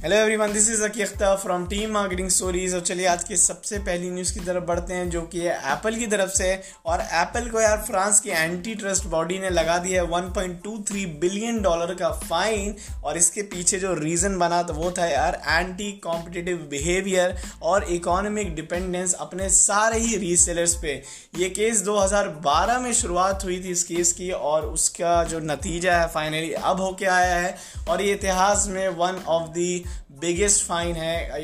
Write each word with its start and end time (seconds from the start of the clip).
Hello 0.00 0.16
everyone 0.16 0.52
this 0.52 0.68
is 0.70 0.82
Aki 0.82 1.02
Akhtar 1.02 1.34
from 1.36 1.66
team 1.68 1.90
marketing 1.92 2.28
stories 2.28 2.74
और 2.74 2.80
चलिए 2.80 3.06
आज 3.06 3.24
के 3.24 3.36
सबसे 3.36 3.78
पहली 3.78 4.10
न्यूज़ 4.10 4.32
की 4.34 4.40
तरफ़ 4.40 4.64
बढ़ते 4.64 4.94
हैं 4.94 5.08
जो 5.10 5.20
कि 5.22 5.40
है 5.40 5.56
एप्पल 5.72 5.96
की 5.96 6.06
तरफ़ 6.06 6.30
से 6.30 6.48
और 6.86 7.00
एप्पल 7.00 7.48
को 7.48 7.60
यार 7.60 7.76
फ्रांस 7.86 8.20
की 8.20 8.30
एंटी 8.30 8.74
ट्रस्ट 8.74 9.06
बॉडी 9.06 9.38
ने 9.38 9.50
लगा 9.50 9.76
दिया 9.78 10.02
है 10.02 10.08
1.23 10.10 11.04
बिलियन 11.20 11.60
डॉलर 11.62 11.94
का 11.94 12.10
फाइन 12.20 12.74
और 13.04 13.16
इसके 13.16 13.42
पीछे 13.50 13.78
जो 13.78 13.92
रीज़न 13.94 14.38
बना 14.38 14.62
था 14.62 14.72
वो 14.72 14.90
था 14.98 15.06
यार 15.06 15.40
एंटी 15.48 15.90
कॉम्पिटिटिव 16.04 16.66
बिहेवियर 16.70 17.36
और 17.62 17.84
इकोनॉमिक 17.90 18.54
डिपेंडेंस 18.54 19.14
अपने 19.18 19.48
सारे 19.50 19.98
ही 19.98 20.16
रीसेलर्स 20.16 20.74
पे। 20.82 20.94
ये 21.38 21.48
केस 21.50 21.84
2012 21.84 22.80
में 22.80 22.92
शुरुआत 22.92 23.44
हुई 23.44 23.60
थी 23.64 23.70
इस 23.72 23.84
केस 23.84 24.12
की 24.12 24.30
और 24.48 24.66
उसका 24.68 25.22
जो 25.24 25.40
नतीजा 25.44 26.00
है 26.00 26.08
फाइनली 26.08 26.52
अब 26.64 26.80
होके 26.80 27.06
आया 27.18 27.36
है 27.36 27.54
और 27.90 28.02
ये 28.02 28.12
इतिहास 28.12 28.66
में 28.68 28.88
one 28.88 29.16
of 29.26 29.48
the 29.50 29.84
biggest 30.20 30.64
fine 30.64 30.96
है, 30.96 31.42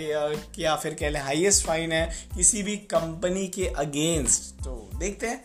या 0.59 0.75
फिर 0.77 0.95
कह 0.95 1.09
लें 1.11 1.21
हाईएस्ट 1.21 1.67
फाइन 1.67 1.93
है 1.93 2.07
किसी 2.37 2.63
भी 2.63 2.77
कंपनी 2.77 3.47
के 3.49 3.67
अगेंस्ट 3.77 4.65
तो 4.65 4.75
देखते 4.99 5.27
हैं। 5.27 5.45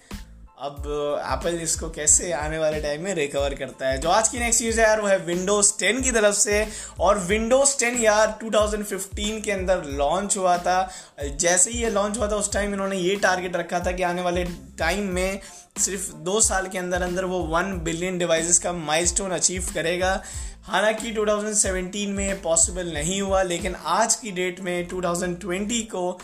अब 0.61 0.83
एप्पल 1.25 1.59
इसको 1.61 1.89
कैसे 1.89 2.31
आने 2.31 2.57
वाले 2.57 2.81
टाइम 2.81 3.01
में 3.01 3.15
रिकवर 3.15 3.53
करता 3.53 3.87
है? 3.87 3.97
जो 3.97 4.09
आज 4.09 4.27
की 4.27 4.39
नेक्स्ट 4.39 4.59
चीज़ 4.59 4.81
है 4.81 4.87
यार, 4.87 5.01
वो 5.01 5.07
है 5.07 5.17
विंडोज़ 5.17 5.73
10 5.77 6.01
की 6.01 6.11
तरफ़ 6.11 6.35
से। 6.35 6.67
और 6.99 7.17
विंडोज़ 7.19 7.77
10 7.77 7.99
यार 7.99 8.39
2015 8.43 9.41
के 9.41 9.51
अंदर 9.51 9.83
लॉन्च 9.83 10.37
हुआ 10.37 10.57
था। 10.57 10.91
जैसे 11.23 11.71
ही 11.71 11.83
ये 11.83 11.89
लॉन्च 11.89 12.17
हुआ 12.17 12.27
था, 12.31 12.35
उस 12.35 12.53
टाइम 12.53 12.73
इन्होंने 12.73 12.97
ये 12.97 13.15
टारगेट 13.15 13.55
रखा 13.55 13.79
था 13.79 13.91
कि 13.91 14.03
आने 14.03 14.21
वाले 14.21 14.43
टाइम 14.79 15.03
में 15.03 15.39
सिर्फ़ 15.77 16.13
दो 16.13 16.41
साल 16.41 16.67
के 16.67 16.77
अंदर 16.77 17.01
अंदर 17.01 17.25
वो 17.25 17.39
वन 17.39 17.79
बिलियन 17.83 18.17
डिवाइसेस 18.17 18.59
का 18.59 18.73
माइलस्टोन 18.73 19.31
अचीव 19.31 19.67
करेगा। 19.73 20.23
हालाँकि 20.63 21.11
2017 21.11 22.07
में 22.07 22.41
पॉसिबल 22.41 22.93
नहीं 22.93 23.21
हुआ, 23.21 23.43
लेकिन 23.43 23.75
आज 23.75 24.15
की 24.15 24.31
डेट 24.31 24.59
में 24.59 24.87
2020 24.87 25.81
को 25.81 26.19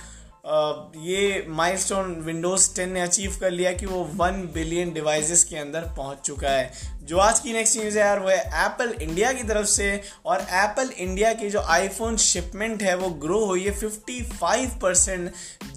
ये 0.48 1.46
माइलस्टोन 1.50 2.14
विंडोज़ 2.26 2.70
10 2.76 2.88
ने 2.88 3.02
अचीव 3.02 3.38
कर 3.40 3.52
लिया 3.52 3.72
कि 3.72 3.86
वो 3.86 4.04
1 4.18 4.38
बिलियन 4.54 4.94
डिवाइसेस 4.94 5.44
के 5.44 5.56
अंदर 5.56 5.82
पहुँच 5.98 6.18
चुका 6.18 6.50
है। 6.50 6.72
जो 7.08 7.18
आज 7.18 7.40
की 7.40 7.54
नेक्स्ट 7.54 7.78
न्यूज़ 7.78 7.98
है 8.00 8.06
यार, 8.06 8.20
वो 8.20 8.30
है 8.30 8.66
एप्पल 8.66 8.90
इंडिया 9.02 9.32
की 9.34 9.44
तरफ़ 9.44 9.68
से। 9.68 10.02
और 10.26 10.40
एप्पल 10.40 10.90
इंडिया 10.98 11.34
की 11.34 11.50
जो 11.50 11.62
आईफोन 11.62 12.18
शिपमेंट 12.18 12.84
है, 12.84 12.96
वो 12.96 13.10
ग्रो 13.10 13.46
हुई 13.46 13.64
है 13.64 13.80
55 13.80 14.80
परसेंट 14.82 15.32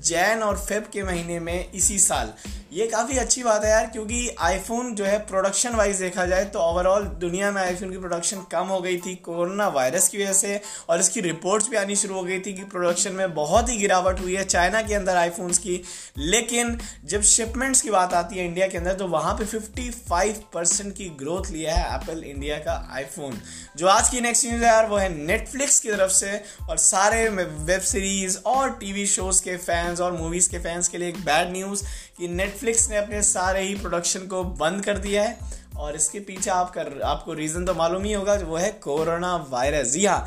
जैन 0.04 0.42
और 0.42 0.58
फेब 0.58 0.86
के 0.92 1.02
महीने 1.02 1.38
में 1.40 1.72
इसी 1.72 1.98
साल। 1.98 2.32
ये 2.72 2.86
काफ़ी 2.86 3.16
अच्छी 3.18 3.42
बात 3.42 3.64
है 3.64 3.70
यार, 3.70 3.86
क्योंकि 3.86 4.36
आईफोन 4.40 4.94
जो 4.94 5.04
है 5.04 5.18
प्रोडक्शन 5.18 5.74
वाइज 5.74 5.96
देखा 5.96 6.26
जाए 6.26 6.44
तो 6.44 6.58
ओवरऑल 6.58 7.04
दुनिया 7.04 7.50
में 7.52 7.62
आईफोन 7.62 7.90
की 7.90 7.98
प्रोडक्शन 7.98 8.42
कम 8.52 8.66
हो 8.66 8.80
गई 8.80 8.96
थी 8.96 9.14
कोरोना 9.14 9.68
वायरस 9.68 10.08
की 10.08 10.18
वजह 10.18 10.32
से। 10.32 10.60
और 10.88 11.00
इसकी 11.00 11.20
रिपोर्ट्स 11.20 11.68
भी 11.68 11.76
आनी 11.76 11.96
शुरू 11.96 12.14
हो 12.14 12.22
गई 12.22 12.38
थी 12.38 12.52
कि 12.52 12.64
प्रोडक्शन 12.64 13.12
में 13.12 13.34
बहुत 13.34 13.70
ही 13.70 13.76
गिरावट 13.76 14.20
हुई 14.20 14.36
है 14.36 14.44
चाइना 14.44 14.82
के 14.82 14.94
अंदर 14.94 15.16
आईफोन्स 15.16 15.58
की। 15.58 15.82
लेकिन 16.18 16.78
जब 17.04 17.22
शिपमेंट्स 17.22 17.82
की 17.82 17.90
बात 17.90 18.14
आती 18.14 18.36
है 18.36 18.46
इंडिया 18.46 18.66
के 18.66 18.78
अंदर 18.78 18.94
तो 18.94 19.08
वहाँ 19.08 19.34
पे 19.34 19.44
55 19.46 20.42
परसेंट 20.54 20.94
की 20.96 21.08
ग्रोथ 21.20 21.50
लिया 21.50 21.74
है 21.74 21.94
एप्पल 21.94 22.22
इंडिया 22.24 22.58
का 22.58 22.74
आईफोन 22.94 23.38
जो 23.76 23.86
आज 23.88 24.08
की 24.08 24.20
नेक्स्ट 24.20 24.46
न्यूज़ 24.46 24.62
है 24.62 24.68
यार, 24.68 24.86
वो 24.86 24.96
है 24.96 25.08
नेटफ्लिक्स 25.16 25.78
की 25.80 25.90
तरफ़ 25.90 26.12
से। 26.12 26.40
और 26.70 26.76
सारे 26.78 27.28
वेब 27.28 27.80
सीरीज़ 27.82 28.38
और 28.46 28.70
टीवी 28.70 29.06
शोज़ 29.06 29.42
के 29.42 29.56
फैंस 29.58 30.00
और 30.00 30.12
मूवीज़ 30.12 30.50
के 30.50 30.58
फैंस 30.58 30.88
के 30.88 30.98
लिए 30.98 31.08
एक 31.08 31.24
बैड 31.24 31.52
न्यूज़ 31.52 31.84
कि 32.18 32.28
नेटफ्लिक्स 32.30 32.88
ने 32.90 32.96
अपने 32.96 33.22
सारे 33.22 33.62
ही 33.62 33.74
प्रोडक्शन 33.74 34.26
को 34.26 34.44
बंद 34.44 34.84
कर 34.84 34.98
दिया 34.98 35.22
है। 35.22 35.58
और 35.76 35.96
इसके 35.96 36.20
पीछे 36.20 36.50
आपका, 36.50 36.82
आपको 37.08 37.32
रीज़न 37.34 37.64
तो 37.64 37.74
मालूम 37.74 38.04
ही 38.04 38.12
होगा, 38.12 38.34
वो 38.34 38.56
है 38.56 38.70
कोरोना 38.82 39.34
वायरस 39.50 39.92
जी 39.92 40.04
हाँ 40.06 40.26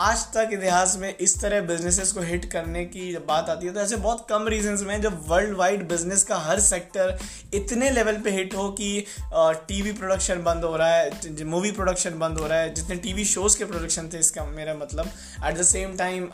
आज 0.00 0.20
तक 0.34 0.50
इतिहास 0.52 0.96
में 0.96 1.16
इस 1.16 1.34
तरह 1.40 1.60
बिजनेसेस 1.60 2.10
को 2.12 2.20
हिट 2.20 2.44
करने 2.52 2.84
की 2.84 3.12
जब 3.12 3.24
बात 3.26 3.48
आती 3.50 3.66
है 3.66 3.72
तो 3.72 3.80
ऐसे 3.80 3.96
बहुत 3.96 4.24
कम 4.28 4.46
रीजंस 4.48 4.82
में 4.82 5.00
जब 5.02 5.18
वर्ल्ड 5.28 5.56
वाइड 5.56 5.82
बिज़नेस 5.88 6.22
का 6.24 6.36
हर 6.38 6.60
सेक्टर 6.60 7.18
इतने 7.54 7.90
लेवल 7.90 8.16
पे 8.24 8.30
हिट 8.30 8.54
हो 8.56 8.68
कि 8.80 9.04
टीवी 9.34 9.92
प्रोडक्शन 9.92 10.42
बंद 10.42 10.64
हो 10.64 10.76
रहा 10.76 10.94
है 10.94 11.44
मूवी 11.46 11.72
प्रोडक्शन 11.72 12.18
बंद 12.18 12.38
हो 12.38 12.46
रहा 12.46 12.58
है, 12.58 12.72
जितने 12.74 12.96
टीवी 12.96 13.24
शोज़ 13.24 13.58
के 13.58 13.64
प्रोडक्शन 13.64 14.08
थे 14.12 14.18
इसका 14.18 14.44
मेरा 14.46 14.74
मतलब। 14.74 15.10
एट 15.46 15.58
द 15.58 15.62
सेम 15.64 15.96
टाइम 15.96 16.28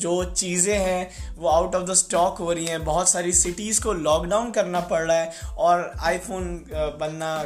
जो 0.00 0.24
चीज़ें 0.32 0.76
हैं, 0.76 1.10
वो 1.36 1.48
आउट 1.48 1.74
ऑफ़ 1.74 1.84
द 1.90 1.94
स्टॉक 1.96 2.38
हो 2.38 2.52
रही 2.52 2.66
हैं, 2.66 2.84
बहुत 2.84 3.10
सारी 3.10 3.32
सिटीज़ 3.34 3.82
को 3.82 3.92
लॉकडाउन 4.00 4.50
करना 4.52 4.80
पड़ 4.92 5.02
रहा 5.02 5.16
है, 5.16 5.32
और 5.58 5.92
आईफोन 6.02 6.64
बनना 7.00 7.36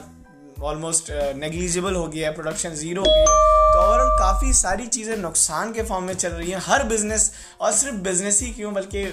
ऑलमोस्ट 0.62 1.10
नेग्लिजिबल 1.36 1.94
हो 1.94 2.06
गया 2.08 2.28
है 2.28 2.34
प्रोडक्शन 2.34 2.74
ज़ीरो 2.76 3.02
हो 3.02 3.10
गया 3.10 3.30
है। 3.30 3.63
ओवरऑल 3.84 4.08
काफ़ी 4.18 4.52
सारी 4.54 4.86
चीज़ें 4.88 5.16
नुकसान 5.18 5.72
के 5.72 5.82
फॉर्म 5.84 6.04
में 6.04 6.14
चल 6.14 6.28
रही 6.30 6.50
हैं। 6.50 6.60
हर 6.64 6.84
बिज़नेस 6.88 7.32
और 7.60 7.72
सिर्फ़ 7.74 7.96
बिज़नेस 8.02 8.40
ही 8.42 8.50
क्यों, 8.52 8.72
बल्कि 8.74 9.04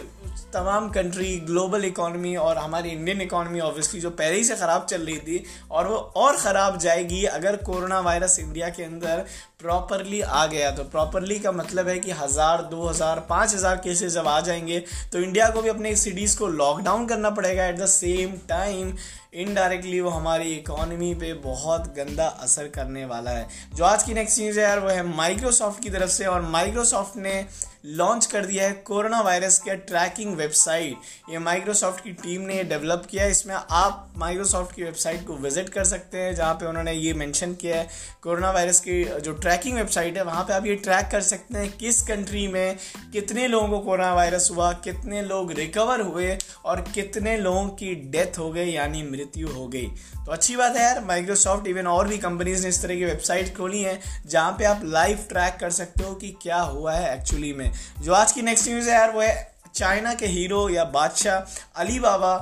तमाम 0.54 0.90
कंट्री 0.92 1.36
ग्लोबल 1.40 1.86
इकोनॉमी 1.86 2.36
और 2.38 2.58
हमारी 2.58 2.90
इंडियन 2.90 3.22
इकोनॉमी 3.22 3.60
ऑब्वियसली 3.60 4.00
जो 4.02 4.10
पहले 4.12 4.38
ही 4.38 4.44
से 4.44 4.56
ख़राब 4.56 4.86
चल 4.90 5.02
रही 5.02 5.18
थी, 5.18 5.44
और 5.72 5.88
वो 5.88 5.96
और 5.96 6.38
ख़राब 6.38 6.78
जाएगी 6.80 7.24
अगर 7.28 7.56
कोरोना 7.64 8.00
वायरस 8.00 8.38
इंडिया 8.40 8.70
के 8.70 8.84
अंदर 8.84 9.26
प्रॉपरली 9.62 10.22
आ 10.22 10.46
गया। 10.48 10.72
तो 10.72 10.84
प्रॉपरली 10.86 11.40
का 11.40 11.52
मतलब 11.54 11.88
है 11.88 11.98
कि 12.00 12.12
हज़ार, 12.14 12.62
दो 12.64 12.88
हज़ार, 12.88 13.20
पाँच 13.30 13.54
हज़ार 13.54 13.76
केसेस 13.78 14.14
जब 14.14 14.28
आ 14.28 14.40
जाएँगे 14.42 14.84
तो 15.14 15.20
इंडिया 15.20 15.50
को 15.50 15.62
भी 15.62 15.70
अपने 15.70 15.96
सिटीज़ 15.98 16.38
को 16.38 16.48
लॉकडाउन 16.50 17.06
करना 17.08 17.30
पड़ेगा 17.32 17.66
at 17.66 17.80
the 17.80 17.86
same 17.88 18.38
time 18.50 18.94
indirectly 19.34 20.00
वो 20.02 20.10
हमारी 20.10 20.50
इकोनॉमी 20.52 21.14
पे 21.16 21.34
बहुत 21.34 21.84
गंदा 21.98 22.26
असर 22.26 22.68
करने 22.68 23.06
वाला 23.06 23.32
है। 23.32 23.48
जो 23.76 23.84
आज 23.84 24.04
की 24.04 24.14
नेक्स्ट 24.14 24.38
चीज़ 24.38 24.60
है 24.60 24.66
यार, 24.66 24.80
वो 24.80 24.90
है 24.90 25.04
माइक्रोसॉफ्ट 25.08 25.82
की 25.84 25.90
तरफ़ 25.90 26.10
से 26.10 26.26
और 26.26 26.42
माइक्रोसॉफ्ट 26.42 27.18
ने 27.18 27.46
लॉन्च 27.84 28.26
कर 28.26 28.46
दिया 28.46 28.66
है 28.66 28.74
कोरोना 28.88 29.20
वायरस 29.22 29.58
के 29.60 29.76
ट्रैकिंग 29.76 30.36
वेबसाइट। 30.38 31.30
ये 31.30 31.40
माइक्रोसॉफ्ट 31.40 32.04
की 32.04 32.12
टीम 32.14 32.42
ने 32.42 32.64
डेवलप 32.64 33.08
किया 33.12 33.24
है। 33.24 33.32
इसमें 33.32 33.56
आप 33.56 34.14
माइक्रोसॉफ्ट 34.18 34.76
की 34.76 34.84
वेबसाइट 34.84 35.26
को 35.28 35.36
विज़िट 35.38 35.70
कर 35.70 35.84
सकते 35.84 36.18
हैं, 36.18 36.36
जहाँ 36.36 36.54
पे 36.54 36.66
उन्होंने 36.66 36.94
ये 36.94 37.14
मेंशन 37.14 37.54
किया 37.54 37.78
है। 37.78 37.88
कोरोना 38.24 38.52
वायरस 38.52 38.80
की 38.80 39.04
जो 39.22 39.34
ट्रैकिंग 39.34 39.78
वेबसाइट 39.78 40.18
है, 40.18 40.24
वहाँ 40.24 40.44
पे 40.44 40.54
आप 40.54 40.66
ये 40.66 40.76
ट्रैक 40.78 41.10
कर 41.12 41.22
सकते 41.22 41.58
हैं 41.58 41.72
किस 41.78 42.02
कंट्री 42.02 42.48
में 42.48 42.78
कितने 43.14 43.48
लोगों 43.48 43.68
को 43.70 43.80
कोरोना 43.80 44.14
वायरस 44.14 44.50
हुआ, 44.52 44.72
कितने 44.74 45.22
लोग 45.22 45.52
रिकवर 45.52 46.02
हुए 46.02 46.38
और 46.66 46.82
कितने 46.94 47.38
लोगों 47.38 47.68
की 47.70 47.94
डेथ 48.12 48.40
हो 48.40 48.52
गई, 48.52 48.72
यानी 48.72 49.04
मृत्यु 49.04 49.48
हो 49.48 49.68
गई। 49.68 49.88
तो 50.26 50.32
अच्छी 50.32 50.56
बात 50.56 50.76
है 50.76 50.84
यार 50.84 51.04
माइक्रोसॉफ्ट 51.06 51.68
इवन 51.68 51.88
और 51.88 52.08
भी 52.08 52.18
कंपनीज़ 52.20 52.64
ने 52.64 52.70
इस 52.70 52.82
तरह 52.82 52.96
की 52.96 53.06
वेबसाइट 53.06 53.56
खोली 53.58 53.82
हैं, 53.82 54.00
जहाँ 54.26 54.52
पे 54.52 54.66
आप 54.66 54.82
लाइव 54.86 55.26
ट्रैक 55.30 55.58
कर 55.60 55.70
सकते 55.72 56.04
हो 56.04 56.14
कि 56.16 56.30
क्या 56.42 56.60
हुआ 56.60 56.94
है 56.94 57.16
एक्चुअली 57.18 57.54
में। 57.54 57.71
जो 58.02 58.14
आज 58.14 58.32
की 58.32 58.42
नेक्स्ट 58.42 58.68
न्यूज़ 58.68 58.90
है 58.90 58.96
यार, 58.96 59.12
वो 59.12 59.22
है 59.22 59.50
चाइना 59.76 60.14
के 60.14 60.26
हीरो 60.28 60.68
या 60.70 60.84
बादशाह 60.94 61.82
अली 61.82 62.00
बाबा 62.00 62.36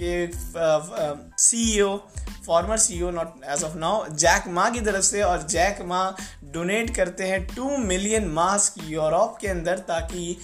के 0.00 0.26
CEO 1.38 1.96
former 2.46 2.78
CEO 2.78 3.10
not 3.10 3.44
as 3.50 3.62
of 3.64 3.76
now 3.76 4.04
Jack 4.14 4.44
Ma 4.48 4.68
की 4.70 4.80
तरफ़ 4.80 5.04
से 5.04 5.22
और 5.22 5.46
जैक 5.48 5.80
मा 5.84 6.02
डोनेट 6.52 6.94
करते 6.96 7.24
हैं 7.24 7.46
टू 7.54 7.76
मिलियन 7.78 8.28
मास्क 8.32 8.74
यूरोप 8.84 9.38
के 9.40 9.48
अंदर 9.48 9.78
ताकि 9.88 10.36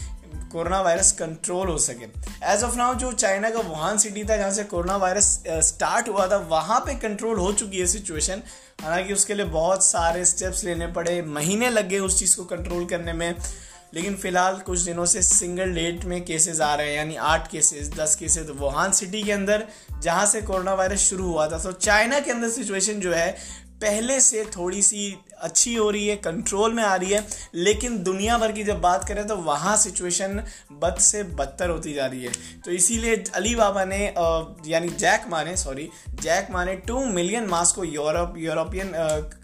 कोरोना 0.53 0.81
वायरस 0.83 1.11
कंट्रोल 1.13 1.69
हो 1.69 1.77
सके। 1.79 2.07
एज 2.53 2.63
ऑफ़ 2.63 2.77
नाउ 2.77 2.95
जो 2.95 3.13
चाइना 3.13 3.51
का 3.51 3.61
वुहान 3.61 3.99
सिटी 3.99 4.25
था, 4.25 4.37
जहाँ 4.37 4.51
से 4.51 4.65
कोरोना 4.65 4.97
वायरस 4.97 5.43
स्टार्ट 5.67 6.09
हुआ 6.09 6.27
था, 6.29 6.37
वहाँ 6.37 6.81
पे 6.81 6.95
कंट्रोल 6.99 7.39
हो 7.39 7.53
चुकी 7.53 7.79
है 7.79 7.87
सिचुएशन 7.87 8.43
हालाँकि 8.83 9.13
उसके 9.13 9.35
लिए 9.35 9.47
बहुत 9.47 9.85
सारे 9.85 10.25
स्टेप्स 10.25 10.65
लेने 10.65 10.87
पड़े, 10.93 11.21
महीने 11.23 11.69
लग 11.71 11.89
गए 11.89 11.99
उस 12.01 12.19
चीज़ 12.19 12.37
को 12.37 12.45
कंट्रोल 12.47 12.85
करने 12.87 13.13
में। 13.13 13.35
लेकिन 13.95 14.17
फ़िलहाल 14.17 14.59
कुछ 14.67 14.81
दिनों 14.81 15.07
से 15.07 15.23
सिंगल 15.23 15.75
डेट 15.75 16.05
में 16.05 16.25
केसेस 16.25 16.61
आ 16.61 16.75
रहे 16.75 16.89
हैं, 16.89 16.97
यानी 16.97 17.17
आठ 17.17 17.51
केसेस 17.51 17.91
दस 17.91 18.17
केसेस 18.17 18.47
तो 18.47 18.55
वुहान 18.55 18.93
सिटी 18.93 19.23
के 19.23 19.33
अंदर, 19.33 19.67
जहाँ 20.01 20.27
से 20.27 20.43
कोरोना 20.43 20.75
वायरस 20.75 21.09
शुरू 21.09 21.27
हुआ 21.27 21.49
था। 21.49 21.59
तो 21.59 21.73
चाइना 21.73 22.21
के 22.21 22.31
अंदर 22.31 22.49
सिचुएशन 22.51 23.01
जो 23.01 23.13
है, 23.13 23.31
पहले 23.83 24.21
से 24.21 24.45
थोड़ी 24.47 24.83
सी 24.83 25.17
अच्छी 25.39 25.75
हो 25.75 25.89
रही 25.91 26.07
है 26.09 26.15
कंट्रोल 26.17 26.75
में 26.75 26.83
आ 26.83 26.95
रही 26.95 27.11
है, 27.11 27.27
लेकिन 27.55 27.97
दुनिया 28.03 28.37
भर 28.39 28.53
की 28.53 28.65
जब 28.65 28.81
बात 28.81 29.07
करें 29.09 29.27
तो 29.27 29.37
वहाँ 29.37 29.77
सिचुएशन 29.77 30.43
बद 30.83 30.99
से 31.01 31.23
बदतर 31.23 31.71
होती 31.71 31.93
जा 31.95 32.07
रही 32.07 32.23
है। 32.25 32.33
तो 32.65 32.71
इसीलिए 32.71 33.17
अली 33.35 33.55
बाबा 33.55 33.85
ने 33.85 34.05
यानी 34.67 34.89
जैक 34.91 35.25
माने 35.29 35.57
सॉरी 35.57 35.89
जैक 36.23 36.51
माने 36.51 36.75
टू 36.87 37.05
मिलियन 37.07 37.47
मास्क 37.47 37.77
को 37.77 37.85
यूरोप 37.85 38.35
यूरोपियन 38.39 38.93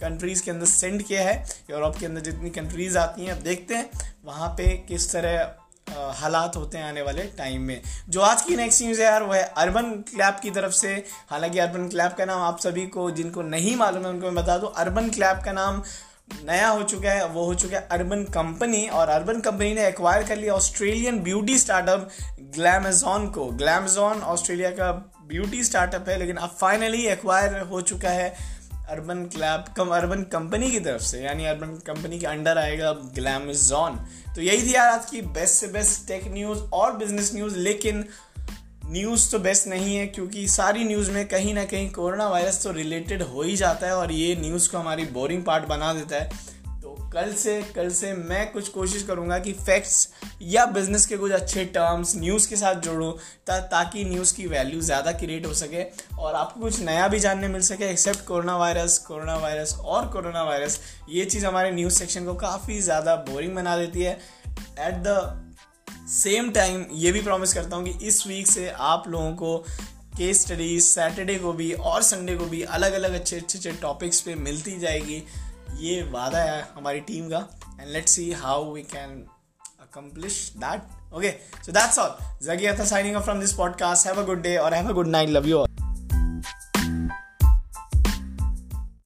कंट्रीज़ 0.00 0.42
के 0.42 0.50
अंदर 0.50 0.66
सेंड 0.66 1.02
किया 1.02 1.22
है। 1.22 1.34
यूरोप 1.70 1.96
के 1.96 2.06
अंदर 2.06 2.20
जितनी 2.20 2.50
कंट्रीज़ 2.52 2.98
आती 2.98 3.24
हैं, 3.24 3.32
अब 3.32 3.42
देखते 3.42 3.74
हैं। 3.74 3.90
वहाँ 4.28 4.48
पे 4.48 4.66
किस 4.88 5.12
तरह 5.12 5.54
हालात 6.14 6.56
होते 6.56 6.78
हैं 6.78 6.84
आने 6.84 7.02
वाले 7.02 7.22
टाइम 7.36 7.62
में। 7.62 7.80
जो 8.08 8.20
आज 8.20 8.42
की 8.42 8.56
नेक्स्ट 8.56 8.82
न्यूज़ 8.82 9.00
है 9.00 9.06
यार, 9.06 9.22
वो 9.22 9.32
है 9.32 9.42
अर्बन 9.56 9.90
क्लैब 10.10 10.34
की 10.42 10.50
तरफ़ 10.50 10.72
से। 10.72 10.88
हालाँकि 11.30 11.58
अर्बन 11.58 11.88
क्लैब 11.88 12.12
का 12.12 12.24
नाम 12.24 12.42
आप 12.42 12.58
सभी 12.60 12.86
को, 12.86 13.10
जिनको 13.10 13.42
नहीं 13.44 13.74
मालूम 13.76 14.04
है, 14.04 14.10
उनको 14.10 14.26
मैं 14.26 14.34
बता 14.34 14.56
दूँ 14.58 14.72
अर्बन 14.76 15.08
क्लैब 15.10 15.40
का 15.44 15.52
नाम 15.52 15.82
नया 16.44 16.68
हो 16.68 16.82
चुका 16.82 17.10
है, 17.10 17.26
वो 17.26 17.44
हो 17.44 17.54
चुका 17.54 17.78
है 17.78 17.88
अर्बन 17.90 18.24
कंपनी 18.24 18.86
और 18.88 19.08
अर्बन 19.08 19.40
कंपनी 19.40 19.72
ने 19.74 19.86
एक्वायर 19.86 20.22
कर 20.22 20.36
लिया 20.36 20.54
ऑस्ट्रेलियन 20.54 21.22
ब्यूटी 21.22 21.58
स्टार्टअप 21.58 22.08
ग्लैमेजॉन 22.56 23.26
को। 23.30 23.46
ग्लैमेजॉन 23.56 24.20
ऑस्ट्रेलिया 24.26 24.70
का 24.70 24.92
ब्यूटी 25.26 25.64
स्टार्टअप 25.64 26.08
है, 26.08 26.18
लेकिन 26.18 26.36
अब 26.36 26.56
फाइनली 26.60 27.06
एक्वायर 27.06 27.58
हो 27.62 27.80
चुका 27.82 28.10
है 28.10 28.32
urban 28.90 29.24
clap 29.26 29.64
cum, 29.76 29.88
urban 29.90 30.22
company 30.32 30.70
की 30.70 30.80
तरफ़ 30.80 31.02
से, 31.02 31.20
यानी 31.20 31.44
अर्बन 31.46 31.74
कंपनी 31.86 32.18
के 32.18 32.26
अंडर 32.26 32.58
आएगा 32.58 32.92
ग्लैम 33.14 33.50
जॉन 33.52 33.98
तो 34.36 34.42
यही 34.42 34.66
थी 34.66 34.74
यार 34.74 34.92
आज 34.92 35.10
की 35.10 35.22
बेस्ट 35.22 35.54
से 35.54 35.66
बेस्ट 35.68 36.06
टेक 36.08 36.32
न्यूज़ 36.32 36.58
और 36.72 36.96
बिज़नेस 36.96 37.34
न्यूज़ 37.34 37.56
लेकिन 37.58 38.04
न्यूज़ 38.86 39.30
तो 39.30 39.38
बेस्ट 39.38 39.66
नहीं 39.68 39.96
है, 39.96 40.06
क्योंकि 40.06 40.46
सारी 40.48 40.84
न्यूज़ 40.84 41.10
में 41.10 41.26
कहीं 41.28 41.54
ना 41.54 41.64
कहीं 41.64 41.90
कोरोना 41.90 42.28
वायरस 42.28 42.62
तो 42.62 42.70
रिलेटेड 42.72 43.22
हो 43.22 43.42
ही 43.42 43.56
जाता 43.56 43.86
है, 43.86 43.96
और 43.96 44.12
ये 44.12 44.36
न्यूज़ 44.36 44.70
को 44.70 44.78
हमारी 44.78 45.04
बोरिंग 45.12 45.42
पार्ट 45.44 45.64
बना 45.68 45.92
देता 45.94 46.16
है। 46.16 46.30
कल 47.12 47.32
से 47.32 47.60
कल 47.74 47.88
से 47.90 48.12
मैं 48.14 48.50
कुछ 48.52 48.68
कोशिश 48.68 49.02
करूँगा 49.02 49.38
कि 49.38 49.52
फैक्ट्स 49.52 50.08
या 50.42 50.64
बिज़नेस 50.68 51.06
के 51.06 51.16
कुछ 51.16 51.32
अच्छे 51.32 51.64
टर्म्स 51.66 52.14
न्यूज़ 52.16 52.48
के 52.48 52.56
साथ 52.56 52.80
जोड़ूँ 52.82 53.12
ता, 53.46 53.58
ताकि 53.60 54.04
न्यूज़ 54.04 54.34
की 54.36 54.46
वैल्यू 54.46 54.80
ज़्यादा 54.80 55.12
क्रिएट 55.12 55.46
हो 55.46 55.54
सके 55.54 55.82
और 56.18 56.34
आपको 56.34 56.60
कुछ 56.60 56.80
नया 56.80 57.08
भी 57.08 57.20
जानने 57.20 57.48
मिल 57.48 57.62
सके 57.62 57.90
except 57.90 58.24
corona 58.26 58.56
virus 58.56 58.98
corona 58.98 59.36
virus 59.36 59.74
और 59.76 60.06
कोरोना 60.12 60.42
वायरस 60.44 60.80
ये 61.08 61.24
चीज़ 61.24 61.46
हमारे 61.46 61.70
न्यूज़ 61.70 61.94
सेक्शन 61.94 62.24
को 62.24 62.34
काफ़ी 62.36 62.80
ज़्यादा 62.80 63.16
बोरिंग 63.30 63.54
बना 63.54 63.76
देती 63.76 64.02
है। 64.02 64.12
एट 64.80 65.02
द 65.06 65.44
सेम 66.10 66.50
टाइम 66.52 66.86
ये 66.94 67.12
भी 67.12 67.22
प्रॉमिस 67.22 67.54
करता 67.54 67.76
हूँ 67.76 67.84
कि 67.84 68.06
इस 68.06 68.26
वीक 68.26 68.46
से 68.46 68.68
आप 68.70 69.08
लोगों 69.08 69.32
को 69.34 69.56
केस 70.16 70.40
स्टडीज़ 70.42 70.84
सैटरडे 70.84 71.34
को 71.38 71.52
भी 71.52 71.72
और 71.72 72.02
संडे 72.02 72.36
को 72.36 72.44
भी 72.46 72.62
अलग 72.76 72.92
अलग 72.92 73.14
अच्छे 73.14 73.36
अच्छे 73.36 73.58
अच्छे 73.58 73.72
टॉपिक्स 73.80 74.20
पे 74.20 74.34
मिलती 74.36 74.78
जाएगी। 74.80 75.22
ये 75.78 76.02
वादा 76.02 76.38
है 76.38 76.68
हमारी 76.76 77.00
टीम 77.00 77.28
का। 77.28 77.38
And 77.80 77.90
let's 77.90 78.12
see 78.12 78.32
how 78.32 78.72
we 78.74 78.82
can 78.82 79.26
accomplish 79.80 80.52
that 80.56 81.14
okay 81.14 81.30
so 81.66 81.72
that's 81.72 81.98
all 81.98 82.16
Jaggi 82.42 82.86
signing 82.86 83.16
up 83.16 83.22
from 83.22 83.40
this 83.40 83.52
podcast 83.52 84.06
have 84.06 84.22
a 84.22 84.26
good 84.26 84.42
day 84.42 84.56
और 84.56 84.74
have 84.74 84.88
a 84.88 84.92
good 84.92 85.06
night 85.06 85.28
love 85.28 85.46
you 85.46 85.67